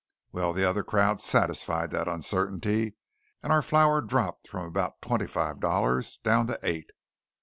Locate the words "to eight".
6.47-6.89